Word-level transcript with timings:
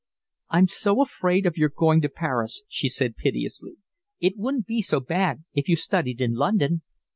"I'm 0.49 0.65
so 0.65 1.03
afraid 1.03 1.45
of 1.45 1.57
your 1.57 1.69
going 1.69 2.01
to 2.01 2.09
Paris," 2.09 2.63
she 2.67 2.89
said 2.89 3.17
piteously. 3.17 3.75
"It 4.19 4.33
wouldn't 4.35 4.65
be 4.65 4.81
so 4.81 4.99
bad 4.99 5.43
if 5.53 5.69
you 5.69 5.75
studied 5.75 6.19
in 6.21 6.33
London." 6.33 6.81